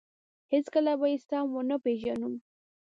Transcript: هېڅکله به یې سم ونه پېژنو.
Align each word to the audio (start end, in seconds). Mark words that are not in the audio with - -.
هېڅکله 0.53 0.93
به 0.99 1.07
یې 1.11 1.17
سم 1.27 1.45
ونه 1.53 1.77
پېژنو. 1.83 2.29